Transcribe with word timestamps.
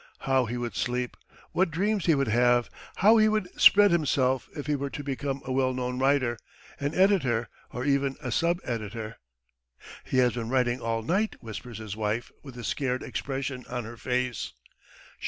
how 0.21 0.45
he 0.45 0.57
would 0.57 0.73
sleep, 0.75 1.15
what 1.51 1.69
dreams 1.69 2.07
he 2.07 2.15
would 2.15 2.27
have, 2.27 2.71
how 2.95 3.17
he 3.17 3.29
would 3.29 3.47
spread 3.61 3.91
himself 3.91 4.49
if 4.55 4.65
he 4.65 4.75
were 4.75 4.89
to 4.89 5.03
become 5.03 5.43
a 5.45 5.51
well 5.51 5.75
known 5.75 5.99
writer, 5.99 6.39
an 6.79 6.95
editor, 6.95 7.47
or 7.69 7.85
even 7.85 8.15
a 8.19 8.31
sub 8.31 8.59
editor! 8.63 9.17
"He 10.03 10.17
has 10.17 10.33
been 10.33 10.49
writing 10.49 10.79
all 10.81 11.03
night," 11.03 11.35
whispers 11.43 11.77
his 11.77 11.95
wife 11.95 12.31
with 12.41 12.57
a 12.57 12.63
scared 12.63 13.03
expression 13.03 13.63
on 13.69 13.83
her 13.83 13.95
face. 13.95 14.53